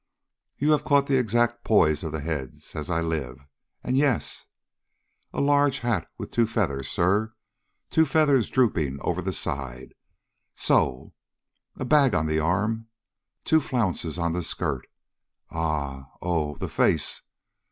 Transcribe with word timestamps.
"You 0.57 0.71
have 0.71 0.83
caught 0.83 1.05
the 1.05 1.19
exact 1.19 1.63
poise 1.63 2.03
of 2.03 2.11
the 2.11 2.21
head, 2.21 2.55
as 2.73 2.89
I 2.89 3.01
live, 3.01 3.45
and 3.83 3.95
yes, 3.95 4.47
a 5.31 5.39
large 5.39 5.81
hat 5.85 6.09
with 6.17 6.31
two 6.31 6.47
feathers, 6.47 6.89
sir, 6.89 7.35
two 7.91 8.07
feathers 8.07 8.49
drooping 8.49 8.97
over 9.01 9.21
the 9.21 9.31
side, 9.31 9.93
so; 10.55 11.13
a 11.75 11.85
bag 11.85 12.15
on 12.15 12.25
the 12.25 12.39
arm; 12.39 12.87
two 13.43 13.61
flounces 13.61 14.17
on 14.17 14.33
the 14.33 14.41
skirt; 14.41 14.87
a 15.51 16.05
oh! 16.19 16.57
the 16.57 16.67
face? 16.67 17.21